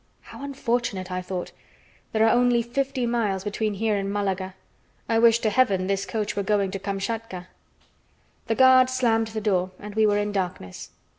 "How 0.21 0.43
unfortunate," 0.43 1.11
I 1.11 1.21
thought. 1.21 1.51
"There 2.11 2.23
are 2.25 2.33
only 2.35 2.63
fifty 2.63 3.05
miles 3.05 3.43
between 3.43 3.75
here 3.75 3.95
and 3.97 4.11
Malaga. 4.11 4.55
I 5.07 5.19
wish 5.19 5.37
to 5.41 5.51
heaven 5.51 5.85
this 5.85 6.07
coach 6.07 6.35
were 6.35 6.41
going 6.41 6.71
to 6.71 6.79
Kamschatka." 6.79 7.49
The 8.47 8.55
guard 8.55 8.89
slammed 8.89 9.27
the 9.27 9.39
door, 9.41 9.69
and 9.79 9.93
we 9.93 10.07
were 10.07 10.17
in 10.17 10.31
darkness. 10.31 10.89